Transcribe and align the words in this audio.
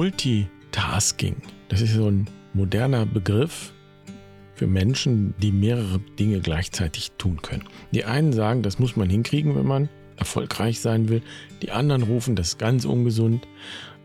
Multitasking, 0.00 1.36
das 1.68 1.82
ist 1.82 1.92
so 1.92 2.10
ein 2.10 2.26
moderner 2.54 3.04
Begriff 3.04 3.74
für 4.54 4.66
Menschen, 4.66 5.34
die 5.42 5.52
mehrere 5.52 5.98
Dinge 6.18 6.40
gleichzeitig 6.40 7.10
tun 7.18 7.42
können. 7.42 7.64
Die 7.92 8.06
einen 8.06 8.32
sagen, 8.32 8.62
das 8.62 8.78
muss 8.78 8.96
man 8.96 9.10
hinkriegen, 9.10 9.54
wenn 9.56 9.66
man 9.66 9.90
erfolgreich 10.16 10.80
sein 10.80 11.10
will. 11.10 11.20
Die 11.60 11.70
anderen 11.70 12.02
rufen, 12.02 12.34
das 12.34 12.48
ist 12.48 12.58
ganz 12.58 12.86
ungesund. 12.86 13.46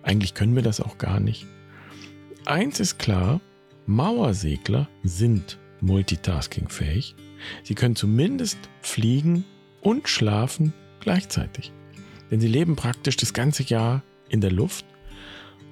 Eigentlich 0.03 0.33
können 0.33 0.53
wir 0.53 0.63
das 0.63 0.81
auch 0.81 0.97
gar 0.97 1.21
nicht. 1.21 1.47
Eins 2.43 2.81
ist 2.81 2.99
klar, 2.99 3.39
Mauersegler 3.85 4.89
sind 5.05 5.57
multitaskingfähig. 5.79 7.15
Sie 7.63 7.73
können 7.73 7.95
zumindest 7.95 8.57
fliegen 8.81 9.45
und 9.79 10.09
schlafen 10.09 10.73
gleichzeitig. 10.99 11.71
Denn 12.29 12.41
sie 12.41 12.49
leben 12.49 12.75
praktisch 12.75 13.15
das 13.15 13.31
ganze 13.31 13.63
Jahr 13.63 14.03
in 14.27 14.41
der 14.41 14.51
Luft 14.51 14.85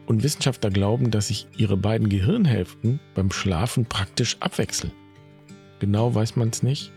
und 0.06 0.24
Wissenschaftler 0.24 0.70
glauben, 0.70 1.12
dass 1.12 1.28
sich 1.28 1.48
ihre 1.58 1.78
beiden 1.78 2.10
Gehirnhälften 2.10 3.00
beim 3.16 3.32
Schlafen 3.32 3.86
praktisch 3.86 4.38
abwechseln. 4.40 4.92
Genau 5.80 6.14
weiß 6.14 6.36
man 6.36 6.50
es 6.50 6.64
nicht. 6.64 6.92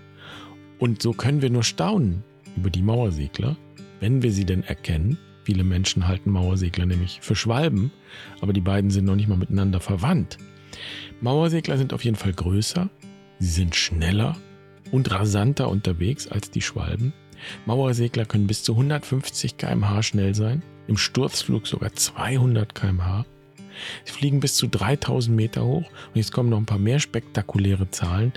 Und 0.79 1.03
so 1.03 1.13
können 1.13 1.43
wir 1.43 1.51
nur 1.51 1.63
staunen 1.63 2.25
über 2.57 2.71
die 2.71 2.83
Mauersegler, 2.83 3.57
wenn 4.01 4.23
wir 4.23 4.33
sie 4.33 4.45
denn 4.45 4.63
erkennen. 4.63 5.19
Viele 5.45 5.65
Menschen 5.65 6.09
halten 6.09 6.31
Mauersegler 6.31 6.87
nämlich 6.87 7.21
für 7.23 7.37
Schwalben, 7.37 7.93
aber 8.41 8.53
die 8.53 8.61
beiden 8.61 8.91
sind 8.91 9.05
noch 9.05 9.17
nicht 9.17 9.29
mal 9.29 9.39
miteinander 9.39 9.81
verwandt. 9.81 10.39
Mauersegler 11.21 11.79
sind 11.79 11.93
auf 11.93 12.05
jeden 12.05 12.17
Fall 12.17 12.33
größer, 12.33 12.91
sie 13.39 13.49
sind 13.49 13.75
schneller 13.75 14.37
und 14.91 15.11
rasanter 15.11 15.69
unterwegs 15.69 16.29
als 16.29 16.51
die 16.51 16.63
Schwalben. 16.63 17.13
Mauersegler 17.65 18.25
können 18.25 18.47
bis 18.47 18.63
zu 18.63 18.73
150 18.73 19.57
km/h 19.57 20.03
schnell 20.03 20.35
sein, 20.35 20.63
im 20.89 20.97
Sturzflug 20.97 21.67
sogar 21.67 21.93
200 21.93 22.75
km/h. 22.75 23.25
Sie 24.05 24.13
fliegen 24.13 24.41
bis 24.41 24.55
zu 24.55 24.67
3000 24.69 25.37
Meter 25.37 25.65
hoch 25.65 25.85
und 25.85 26.17
jetzt 26.17 26.33
kommen 26.33 26.49
noch 26.49 26.59
ein 26.59 26.67
paar 26.67 26.79
mehr 26.79 26.99
spektakuläre 26.99 27.91
Zahlen. 27.91 28.33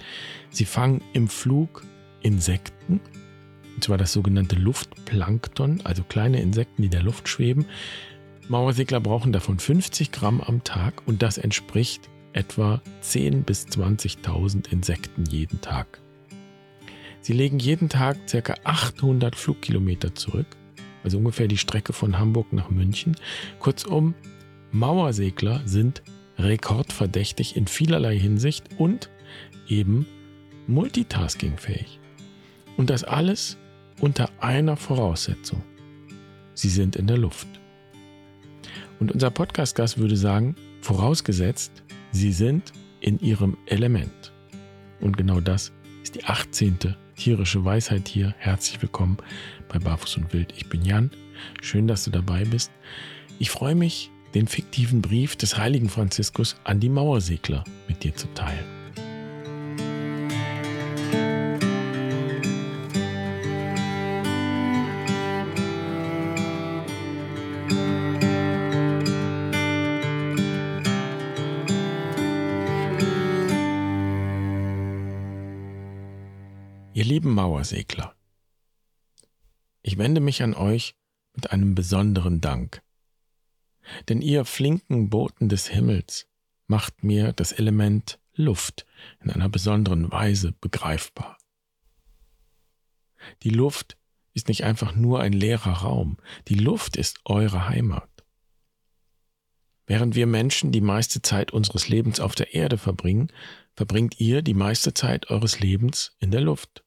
Sie 0.50 0.66
fangen 0.66 1.02
im 1.14 1.28
Flug 1.28 1.84
Insekten, 2.22 3.00
und 3.76 3.84
zwar 3.84 3.98
das 3.98 4.12
sogenannte 4.12 4.56
Luftplankton, 4.56 5.82
also 5.86 6.04
kleine 6.04 6.42
Insekten, 6.42 6.82
die 6.82 6.88
in 6.88 6.92
der 6.92 7.04
Luft 7.04 7.30
schweben. 7.30 7.66
Mauersegler 8.50 9.00
brauchen 9.00 9.32
davon 9.32 9.60
50 9.60 10.12
Gramm 10.12 10.42
am 10.42 10.64
Tag 10.64 11.04
und 11.06 11.22
das 11.22 11.38
entspricht 11.38 12.10
etwa 12.34 12.82
10.000 13.04 13.44
bis 13.44 13.68
20.000 13.68 14.72
Insekten 14.72 15.24
jeden 15.26 15.62
Tag. 15.62 16.02
Sie 17.22 17.34
legen 17.34 17.60
jeden 17.60 17.90
Tag 17.90 18.18
ca. 18.28 18.56
800 18.64 19.36
Flugkilometer 19.36 20.16
zurück, 20.16 20.48
also 21.04 21.18
ungefähr 21.18 21.48
die 21.48 21.58
Strecke 21.58 21.94
von 21.94 22.20
Hamburg 22.20 22.52
nach 22.54 22.70
München. 22.70 23.16
Kurzum, 23.60 24.14
Mauersegler 24.72 25.62
sind 25.66 26.02
rekordverdächtig 26.38 27.56
in 27.56 27.68
vielerlei 27.68 28.18
Hinsicht 28.18 28.66
und 28.78 29.10
eben 29.68 30.06
multitaskingfähig. 30.68 32.00
Und 32.78 32.90
das 32.90 33.04
alles 33.04 33.58
unter 34.00 34.30
einer 34.40 34.78
Voraussetzung. 34.78 35.62
Sie 36.54 36.70
sind 36.70 36.96
in 36.96 37.08
der 37.08 37.18
Luft. 37.18 37.48
Und 39.00 39.12
unser 39.12 39.32
Podcast-Gast 39.32 39.98
würde 39.98 40.18
sagen, 40.18 40.56
vorausgesetzt, 40.82 41.84
Sie 42.12 42.32
sind 42.32 42.74
in 43.02 43.20
Ihrem 43.20 43.58
Element. 43.66 44.34
Und 45.00 45.16
genau 45.18 45.40
das 45.40 45.72
ist 46.04 46.16
die 46.16 46.26
18 46.26 46.78
tierische 47.20 47.64
Weisheit 47.66 48.08
hier. 48.08 48.34
Herzlich 48.38 48.82
willkommen 48.82 49.18
bei 49.68 49.78
Barfuß 49.78 50.18
und 50.18 50.34
Wild. 50.34 50.54
Ich 50.56 50.70
bin 50.70 50.84
Jan. 50.84 51.12
Schön, 51.62 51.88
dass 51.88 52.06
du 52.06 52.12
dabei 52.12 52.46
bist. 52.46 52.72
Ich 53.40 53.52
freue 53.52 53.76
mich, 53.76 54.10
den 54.34 54.48
fiktiven 54.48 55.02
Brief 55.02 55.36
des 55.36 55.58
heiligen 55.58 55.90
Franziskus 55.90 56.56
an 56.64 56.80
die 56.80 56.90
Mauersegler 56.90 57.64
mit 57.88 58.04
dir 58.04 58.16
zu 58.16 58.28
teilen. 58.34 58.79
Ihr 77.00 77.06
lieben 77.06 77.34
Mauersegler, 77.34 78.14
ich 79.82 79.98
wende 79.98 80.20
mich 80.20 80.44
an 80.44 80.54
euch 80.54 80.96
mit 81.34 81.50
einem 81.50 81.74
besonderen 81.74 82.42
Dank. 82.42 82.82
Denn 84.10 84.22
ihr 84.22 84.44
flinken 84.44 85.10
Boten 85.10 85.48
des 85.48 85.70
Himmels 85.70 86.28
macht 86.68 87.06
mir 87.06 87.32
das 87.32 87.54
Element 87.54 88.20
Luft 88.34 88.86
in 89.24 89.32
einer 89.32 89.48
besonderen 89.48 90.12
Weise 90.12 90.52
begreifbar. 90.60 91.38
Die 93.44 93.52
Luft 93.52 93.96
ist 94.34 94.50
nicht 94.50 94.66
einfach 94.66 94.94
nur 94.94 95.22
ein 95.22 95.32
leerer 95.32 95.84
Raum, 95.84 96.18
die 96.50 96.56
Luft 96.56 96.98
ist 96.98 97.22
eure 97.24 97.70
Heimat. 97.70 98.10
Während 99.88 100.16
wir 100.16 100.28
Menschen 100.28 100.74
die 100.74 100.82
meiste 100.82 101.22
Zeit 101.22 101.52
unseres 101.52 101.88
Lebens 101.88 102.20
auf 102.20 102.36
der 102.36 102.54
Erde 102.54 102.78
verbringen, 102.78 103.32
verbringt 103.74 104.20
ihr 104.20 104.42
die 104.42 104.54
meiste 104.54 104.94
Zeit 104.94 105.30
eures 105.30 105.62
Lebens 105.62 106.18
in 106.20 106.32
der 106.32 106.42
Luft. 106.42 106.84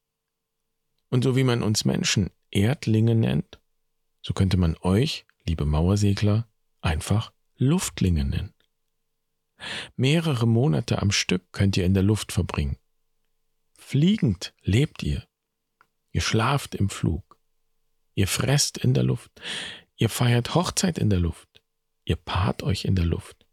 Und 1.13 1.23
so 1.23 1.35
wie 1.35 1.43
man 1.43 1.61
uns 1.61 1.85
Menschen 1.85 2.31
Erdlinge 2.49 3.13
nennt, 3.13 3.59
so 4.23 4.33
könnte 4.33 4.57
man 4.57 4.75
euch, 4.81 5.27
liebe 5.45 5.63
Mauersegler, 5.63 6.47
einfach 6.81 7.31
Luftlinge 7.55 8.25
nennen. 8.25 8.55
Mehrere 9.95 10.47
Monate 10.47 11.03
am 11.03 11.11
Stück 11.11 11.43
könnt 11.51 11.77
ihr 11.77 11.85
in 11.85 11.93
der 11.93 12.01
Luft 12.01 12.31
verbringen. 12.31 12.77
Fliegend 13.77 14.55
lebt 14.63 15.03
ihr. 15.03 15.23
Ihr 16.13 16.21
schlaft 16.21 16.73
im 16.73 16.89
Flug. 16.89 17.37
Ihr 18.15 18.27
fresst 18.27 18.79
in 18.79 18.95
der 18.95 19.03
Luft. 19.03 19.39
Ihr 19.95 20.09
feiert 20.09 20.55
Hochzeit 20.55 20.97
in 20.97 21.11
der 21.11 21.19
Luft. 21.19 21.61
Ihr 22.05 22.15
paart 22.15 22.63
euch 22.63 22.85
in 22.85 22.95
der 22.95 23.05
Luft. 23.05 23.45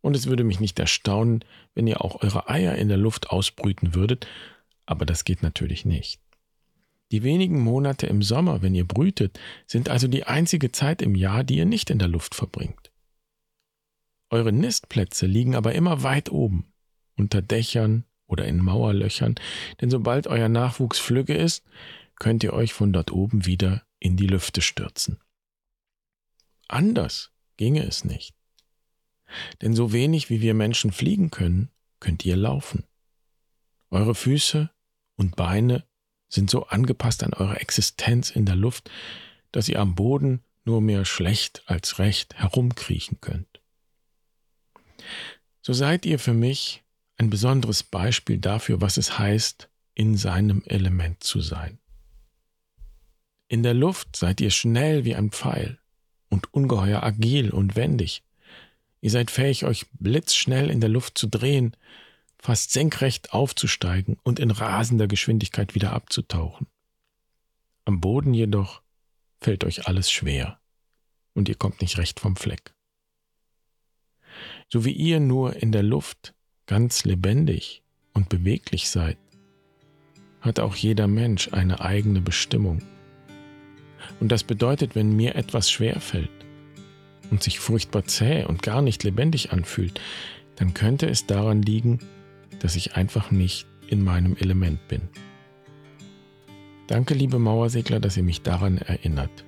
Und 0.00 0.16
es 0.16 0.26
würde 0.26 0.42
mich 0.42 0.58
nicht 0.58 0.80
erstaunen, 0.80 1.44
wenn 1.76 1.86
ihr 1.86 2.04
auch 2.04 2.24
eure 2.24 2.48
Eier 2.48 2.74
in 2.74 2.88
der 2.88 2.98
Luft 2.98 3.30
ausbrüten 3.30 3.94
würdet, 3.94 4.26
aber 4.84 5.06
das 5.06 5.22
geht 5.22 5.44
natürlich 5.44 5.84
nicht. 5.84 6.20
Die 7.10 7.22
wenigen 7.22 7.60
Monate 7.60 8.06
im 8.06 8.22
Sommer, 8.22 8.60
wenn 8.60 8.74
ihr 8.74 8.86
brütet, 8.86 9.38
sind 9.66 9.88
also 9.88 10.08
die 10.08 10.24
einzige 10.24 10.72
Zeit 10.72 11.00
im 11.00 11.14
Jahr, 11.14 11.42
die 11.42 11.56
ihr 11.56 11.64
nicht 11.64 11.90
in 11.90 11.98
der 11.98 12.08
Luft 12.08 12.34
verbringt. 12.34 12.92
Eure 14.30 14.52
Nistplätze 14.52 15.26
liegen 15.26 15.54
aber 15.54 15.74
immer 15.74 16.02
weit 16.02 16.30
oben, 16.30 16.72
unter 17.16 17.40
Dächern 17.40 18.04
oder 18.26 18.46
in 18.46 18.58
Mauerlöchern, 18.58 19.36
denn 19.80 19.90
sobald 19.90 20.26
euer 20.26 20.50
Nachwuchs 20.50 20.98
flügge 20.98 21.34
ist, 21.34 21.64
könnt 22.16 22.44
ihr 22.44 22.52
euch 22.52 22.74
von 22.74 22.92
dort 22.92 23.10
oben 23.10 23.46
wieder 23.46 23.84
in 23.98 24.16
die 24.16 24.26
Lüfte 24.26 24.60
stürzen. 24.60 25.18
Anders 26.68 27.32
ginge 27.56 27.84
es 27.84 28.04
nicht. 28.04 28.34
Denn 29.62 29.74
so 29.74 29.92
wenig 29.92 30.28
wie 30.28 30.42
wir 30.42 30.52
Menschen 30.52 30.92
fliegen 30.92 31.30
können, 31.30 31.70
könnt 32.00 32.24
ihr 32.24 32.36
laufen. 32.36 32.84
Eure 33.90 34.14
Füße 34.14 34.70
und 35.16 35.36
Beine 35.36 35.86
sind 36.28 36.50
so 36.50 36.66
angepasst 36.66 37.22
an 37.22 37.34
eure 37.34 37.60
Existenz 37.60 38.30
in 38.30 38.44
der 38.44 38.56
Luft, 38.56 38.90
dass 39.52 39.68
ihr 39.68 39.80
am 39.80 39.94
Boden 39.94 40.42
nur 40.64 40.80
mehr 40.80 41.04
schlecht 41.04 41.62
als 41.66 41.98
recht 41.98 42.34
herumkriechen 42.34 43.20
könnt. 43.20 43.60
So 45.62 45.72
seid 45.72 46.06
ihr 46.06 46.18
für 46.18 46.34
mich 46.34 46.82
ein 47.16 47.30
besonderes 47.30 47.82
Beispiel 47.82 48.38
dafür, 48.38 48.80
was 48.80 48.96
es 48.96 49.18
heißt, 49.18 49.68
in 49.94 50.16
seinem 50.16 50.62
Element 50.66 51.24
zu 51.24 51.40
sein. 51.40 51.78
In 53.48 53.62
der 53.62 53.74
Luft 53.74 54.14
seid 54.14 54.40
ihr 54.40 54.50
schnell 54.50 55.04
wie 55.04 55.14
ein 55.14 55.30
Pfeil 55.30 55.78
und 56.28 56.52
ungeheuer 56.52 57.02
agil 57.02 57.50
und 57.50 57.76
wendig. 57.76 58.22
Ihr 59.00 59.10
seid 59.10 59.30
fähig, 59.30 59.64
euch 59.64 59.86
blitzschnell 59.92 60.70
in 60.70 60.80
der 60.80 60.90
Luft 60.90 61.16
zu 61.16 61.26
drehen 61.26 61.74
fast 62.40 62.72
senkrecht 62.72 63.32
aufzusteigen 63.32 64.16
und 64.22 64.38
in 64.38 64.50
rasender 64.50 65.08
Geschwindigkeit 65.08 65.74
wieder 65.74 65.92
abzutauchen. 65.92 66.66
Am 67.84 68.00
Boden 68.00 68.34
jedoch 68.34 68.82
fällt 69.40 69.64
euch 69.64 69.86
alles 69.86 70.10
schwer 70.10 70.60
und 71.34 71.48
ihr 71.48 71.54
kommt 71.54 71.80
nicht 71.80 71.98
recht 71.98 72.20
vom 72.20 72.36
Fleck. 72.36 72.74
So 74.68 74.84
wie 74.84 74.92
ihr 74.92 75.20
nur 75.20 75.56
in 75.56 75.72
der 75.72 75.82
Luft 75.82 76.34
ganz 76.66 77.04
lebendig 77.04 77.82
und 78.12 78.28
beweglich 78.28 78.90
seid, 78.90 79.18
hat 80.40 80.60
auch 80.60 80.76
jeder 80.76 81.06
Mensch 81.06 81.52
eine 81.52 81.80
eigene 81.80 82.20
Bestimmung. 82.20 82.82
Und 84.20 84.30
das 84.30 84.44
bedeutet, 84.44 84.94
wenn 84.94 85.16
mir 85.16 85.34
etwas 85.34 85.70
schwer 85.70 86.00
fällt 86.00 86.30
und 87.30 87.42
sich 87.42 87.58
furchtbar 87.58 88.04
zäh 88.04 88.44
und 88.44 88.62
gar 88.62 88.82
nicht 88.82 89.02
lebendig 89.02 89.52
anfühlt, 89.52 90.00
dann 90.56 90.74
könnte 90.74 91.06
es 91.08 91.26
daran 91.26 91.62
liegen, 91.62 92.00
dass 92.60 92.76
ich 92.76 92.96
einfach 92.96 93.30
nicht 93.30 93.66
in 93.88 94.02
meinem 94.02 94.36
Element 94.36 94.86
bin. 94.88 95.02
Danke, 96.86 97.14
liebe 97.14 97.38
Mauersegler, 97.38 98.00
dass 98.00 98.16
ihr 98.16 98.22
mich 98.22 98.42
daran 98.42 98.78
erinnert. 98.78 99.44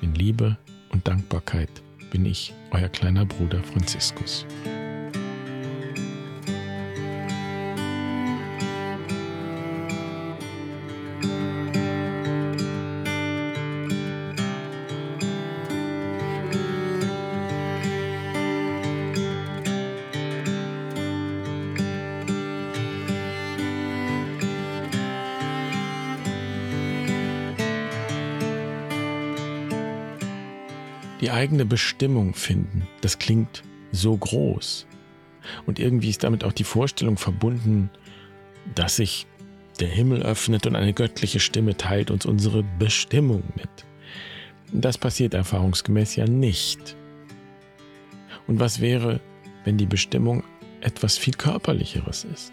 In 0.00 0.14
Liebe 0.14 0.56
und 0.90 1.06
Dankbarkeit, 1.06 1.70
bin 2.10 2.24
ich, 2.26 2.54
euer 2.70 2.88
kleiner 2.88 3.24
Bruder 3.26 3.62
Franziskus. 3.62 4.46
Die 31.22 31.30
eigene 31.30 31.64
Bestimmung 31.64 32.34
finden, 32.34 32.88
das 33.00 33.18
klingt 33.18 33.62
so 33.92 34.16
groß. 34.16 34.86
Und 35.66 35.78
irgendwie 35.78 36.10
ist 36.10 36.24
damit 36.24 36.44
auch 36.44 36.52
die 36.52 36.64
Vorstellung 36.64 37.16
verbunden, 37.16 37.90
dass 38.74 38.96
sich 38.96 39.26
der 39.80 39.88
Himmel 39.88 40.22
öffnet 40.22 40.66
und 40.66 40.76
eine 40.76 40.92
göttliche 40.92 41.40
Stimme 41.40 41.76
teilt 41.76 42.10
uns 42.10 42.26
unsere 42.26 42.64
Bestimmung 42.78 43.44
mit. 43.56 43.70
Das 44.72 44.98
passiert 44.98 45.34
erfahrungsgemäß 45.34 46.16
ja 46.16 46.26
nicht. 46.26 46.96
Und 48.46 48.58
was 48.58 48.80
wäre, 48.80 49.20
wenn 49.64 49.78
die 49.78 49.86
Bestimmung 49.86 50.42
etwas 50.80 51.18
viel 51.18 51.34
körperlicheres 51.34 52.24
ist? 52.24 52.52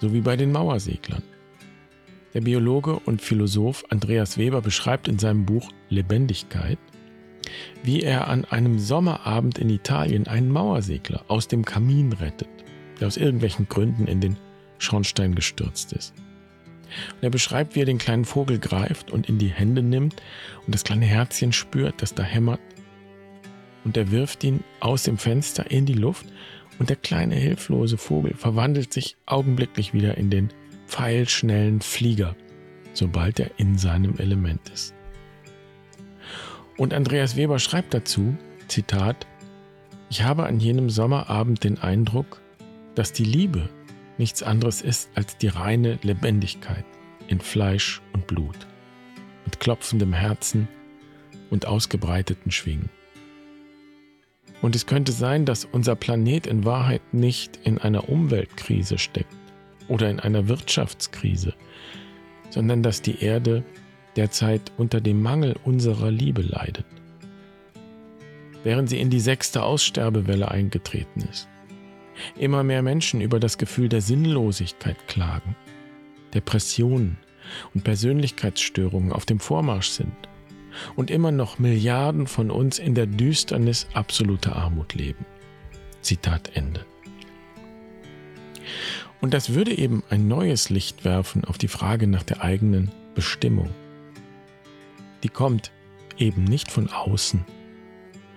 So 0.00 0.14
wie 0.14 0.20
bei 0.20 0.36
den 0.36 0.50
Mauerseglern. 0.50 1.22
Der 2.32 2.40
Biologe 2.40 2.98
und 3.00 3.20
Philosoph 3.20 3.84
Andreas 3.90 4.38
Weber 4.38 4.62
beschreibt 4.62 5.08
in 5.08 5.18
seinem 5.18 5.44
Buch 5.44 5.70
Lebendigkeit, 5.88 6.78
wie 7.82 8.02
er 8.02 8.28
an 8.28 8.44
einem 8.44 8.78
Sommerabend 8.78 9.58
in 9.58 9.70
Italien 9.70 10.26
einen 10.26 10.50
Mauersegler 10.50 11.24
aus 11.28 11.48
dem 11.48 11.64
Kamin 11.64 12.12
rettet, 12.12 12.48
der 13.00 13.08
aus 13.08 13.16
irgendwelchen 13.16 13.68
Gründen 13.68 14.06
in 14.06 14.20
den 14.20 14.36
Schornstein 14.78 15.34
gestürzt 15.34 15.92
ist. 15.92 16.14
Und 17.14 17.22
er 17.22 17.30
beschreibt, 17.30 17.74
wie 17.74 17.82
er 17.82 17.86
den 17.86 17.98
kleinen 17.98 18.24
Vogel 18.24 18.58
greift 18.58 19.10
und 19.10 19.28
in 19.28 19.38
die 19.38 19.48
Hände 19.48 19.82
nimmt 19.82 20.22
und 20.66 20.74
das 20.74 20.84
kleine 20.84 21.06
Herzchen 21.06 21.52
spürt, 21.52 22.02
das 22.02 22.14
da 22.14 22.22
hämmert. 22.22 22.60
Und 23.84 23.96
er 23.96 24.10
wirft 24.10 24.44
ihn 24.44 24.64
aus 24.80 25.04
dem 25.04 25.16
Fenster 25.16 25.70
in 25.70 25.86
die 25.86 25.94
Luft 25.94 26.26
und 26.78 26.88
der 26.88 26.96
kleine 26.96 27.34
hilflose 27.34 27.96
Vogel 27.96 28.34
verwandelt 28.34 28.92
sich 28.92 29.16
augenblicklich 29.26 29.94
wieder 29.94 30.18
in 30.18 30.30
den 30.30 30.48
pfeilschnellen 30.86 31.80
Flieger, 31.80 32.34
sobald 32.92 33.38
er 33.38 33.50
in 33.58 33.78
seinem 33.78 34.18
Element 34.18 34.68
ist. 34.70 34.94
Und 36.80 36.94
Andreas 36.94 37.36
Weber 37.36 37.58
schreibt 37.58 37.92
dazu, 37.92 38.38
Zitat, 38.66 39.26
ich 40.08 40.22
habe 40.22 40.46
an 40.46 40.60
jenem 40.60 40.88
Sommerabend 40.88 41.62
den 41.62 41.78
Eindruck, 41.78 42.40
dass 42.94 43.12
die 43.12 43.26
Liebe 43.26 43.68
nichts 44.16 44.42
anderes 44.42 44.80
ist 44.80 45.10
als 45.14 45.36
die 45.36 45.48
reine 45.48 45.98
Lebendigkeit 46.00 46.86
in 47.28 47.38
Fleisch 47.38 48.00
und 48.14 48.26
Blut, 48.26 48.56
mit 49.44 49.60
klopfendem 49.60 50.14
Herzen 50.14 50.68
und 51.50 51.66
ausgebreiteten 51.66 52.50
Schwingen. 52.50 52.88
Und 54.62 54.74
es 54.74 54.86
könnte 54.86 55.12
sein, 55.12 55.44
dass 55.44 55.66
unser 55.66 55.96
Planet 55.96 56.46
in 56.46 56.64
Wahrheit 56.64 57.02
nicht 57.12 57.58
in 57.62 57.76
einer 57.76 58.08
Umweltkrise 58.08 58.96
steckt 58.96 59.36
oder 59.88 60.08
in 60.08 60.18
einer 60.18 60.48
Wirtschaftskrise, 60.48 61.52
sondern 62.48 62.82
dass 62.82 63.02
die 63.02 63.22
Erde 63.22 63.64
derzeit 64.20 64.70
unter 64.76 65.00
dem 65.00 65.22
Mangel 65.22 65.56
unserer 65.64 66.10
Liebe 66.10 66.42
leidet, 66.42 66.84
während 68.62 68.90
sie 68.90 69.00
in 69.00 69.08
die 69.08 69.18
sechste 69.18 69.62
Aussterbewelle 69.62 70.50
eingetreten 70.50 71.26
ist. 71.30 71.48
Immer 72.36 72.62
mehr 72.62 72.82
Menschen 72.82 73.22
über 73.22 73.40
das 73.40 73.56
Gefühl 73.56 73.88
der 73.88 74.02
Sinnlosigkeit 74.02 75.08
klagen, 75.08 75.56
Depressionen 76.34 77.16
und 77.72 77.82
Persönlichkeitsstörungen 77.82 79.10
auf 79.10 79.24
dem 79.24 79.40
Vormarsch 79.40 79.88
sind 79.88 80.12
und 80.96 81.10
immer 81.10 81.32
noch 81.32 81.58
Milliarden 81.58 82.26
von 82.26 82.50
uns 82.50 82.78
in 82.78 82.94
der 82.94 83.06
Düsternis 83.06 83.86
absoluter 83.94 84.54
Armut 84.54 84.92
leben. 84.92 85.24
Zitat 86.02 86.50
Ende. 86.54 86.84
Und 89.22 89.32
das 89.32 89.54
würde 89.54 89.72
eben 89.76 90.02
ein 90.10 90.28
neues 90.28 90.68
Licht 90.68 91.06
werfen 91.06 91.46
auf 91.46 91.56
die 91.56 91.68
Frage 91.68 92.06
nach 92.06 92.22
der 92.22 92.42
eigenen 92.42 92.90
Bestimmung 93.14 93.70
die 95.22 95.28
kommt 95.28 95.72
eben 96.18 96.44
nicht 96.44 96.70
von 96.70 96.88
außen. 96.88 97.44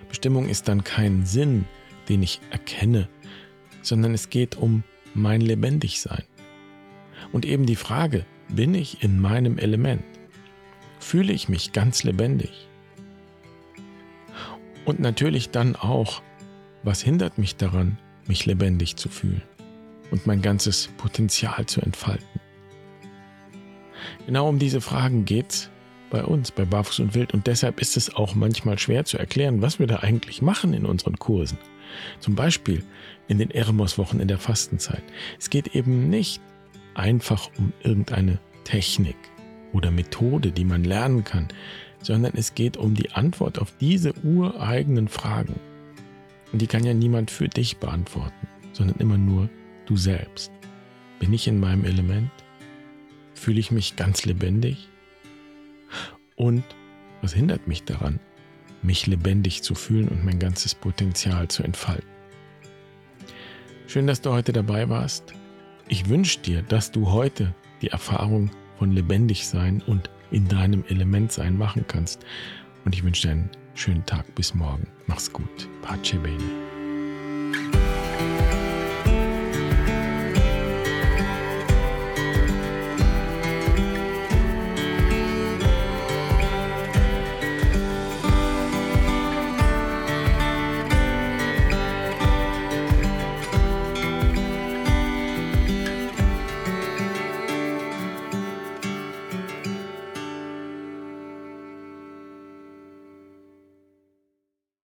Bestimmung 0.09 0.47
ist 0.47 0.68
dann 0.68 0.83
kein 0.83 1.25
Sinn, 1.25 1.65
den 2.09 2.24
ich 2.24 2.39
erkenne, 2.51 3.09
sondern 3.81 4.13
es 4.13 4.30
geht 4.30 4.56
um 4.56 4.83
mein 5.13 5.41
Lebendigsein. 5.41 6.24
Und 7.31 7.45
eben 7.45 7.65
die 7.65 7.75
Frage, 7.75 8.25
bin 8.50 8.75
ich 8.75 9.03
in 9.03 9.19
meinem 9.19 9.57
Element? 9.57 10.03
Fühle 11.00 11.33
ich 11.33 11.50
mich 11.50 11.74
ganz 11.74 12.03
lebendig? 12.03 12.68
Und 14.86 15.00
natürlich 15.00 15.50
dann 15.50 15.75
auch, 15.75 16.21
was 16.83 17.01
hindert 17.01 17.38
mich 17.38 17.56
daran, 17.56 17.97
mich 18.27 18.45
lebendig 18.45 18.95
zu 18.97 19.09
fühlen 19.09 19.41
und 20.12 20.27
mein 20.27 20.41
ganzes 20.41 20.88
Potenzial 20.97 21.65
zu 21.65 21.81
entfalten? 21.81 22.39
Genau 24.25 24.47
um 24.47 24.59
diese 24.59 24.81
Fragen 24.81 25.25
geht's 25.25 25.69
bei 26.13 26.24
uns, 26.24 26.51
bei 26.51 26.63
Barfuß 26.63 27.00
und 27.00 27.15
Wild. 27.15 27.33
Und 27.33 27.48
deshalb 27.48 27.81
ist 27.81 27.98
es 27.98 28.15
auch 28.15 28.36
manchmal 28.36 28.77
schwer 28.77 29.04
zu 29.04 29.18
erklären, 29.18 29.63
was 29.63 29.80
wir 29.80 29.88
da 29.88 29.98
eigentlich 29.98 30.44
machen 30.44 30.74
in 30.74 30.86
unseren 30.86 31.18
Kursen. 31.18 31.57
Zum 32.19 32.36
Beispiel 32.36 32.83
in 33.27 33.39
den 33.39 33.50
Eremos-Wochen 33.50 34.19
in 34.19 34.27
der 34.27 34.38
Fastenzeit. 34.38 35.04
Es 35.39 35.50
geht 35.50 35.75
eben 35.75 36.10
nicht 36.10 36.39
einfach 36.94 37.50
um 37.57 37.74
irgendeine 37.81 38.38
Technik 38.63 39.15
oder 39.74 39.89
Methode, 39.89 40.51
die 40.51 40.65
man 40.65 40.83
lernen 40.83 41.24
kann, 41.24 41.48
sondern 42.04 42.33
es 42.36 42.54
geht 42.54 42.77
um 42.77 42.94
die 42.94 43.12
Antwort 43.12 43.57
auf 43.57 43.74
diese 43.80 44.13
ureigenen 44.24 45.07
Fragen. 45.07 45.60
Und 46.51 46.62
die 46.62 46.68
kann 46.68 46.83
ja 46.83 46.94
niemand 46.94 47.31
für 47.31 47.48
dich 47.48 47.77
beantworten, 47.77 48.48
sondern 48.71 49.00
immer 49.00 49.18
nur 49.18 49.50
du 49.88 49.98
selbst. 49.98 50.51
Bin 51.18 51.33
ich 51.33 51.48
in 51.48 51.60
meinem 51.60 51.86
Element? 51.86 52.30
Fühle 53.33 53.60
ich 53.60 53.71
mich 53.71 53.95
ganz 53.95 54.25
lebendig? 54.25 54.89
Und 56.35 56.63
was 57.22 57.34
hindert 57.34 57.67
mich 57.67 57.84
daran, 57.84 58.19
mich 58.81 59.08
lebendig 59.08 59.63
zu 59.63 59.75
fühlen 59.75 60.08
und 60.08 60.25
mein 60.25 60.39
ganzes 60.39 60.75
Potenzial 60.75 61.48
zu 61.48 61.63
entfalten? 61.63 62.08
Schön, 63.88 64.08
dass 64.08 64.22
du 64.22 64.31
heute 64.31 64.53
dabei 64.53 64.89
warst. 64.89 65.34
Ich 65.88 66.10
wünsche 66.10 66.39
dir, 66.39 66.62
dass 66.63 66.91
du 66.91 67.12
heute 67.12 67.53
die 67.81 67.89
Erfahrung 67.89 68.50
von 68.77 68.91
lebendig 68.91 69.48
sein 69.48 69.84
und 69.86 70.10
in 70.31 70.48
deinem 70.48 70.84
Element 70.88 71.31
sein 71.31 71.58
machen 71.58 71.86
kannst. 71.88 72.25
Und 72.86 72.96
ich 72.96 73.03
wünsche 73.03 73.27
dir 73.27 73.31
einen 73.31 73.50
schönen 73.75 74.05
Tag. 74.05 74.34
Bis 74.36 74.53
morgen. 74.53 74.88
Mach's 75.08 75.31
gut. 75.31 75.69
Pace 75.81 76.15
bene. 76.22 76.73